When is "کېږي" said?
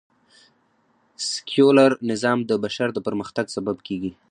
3.87-4.11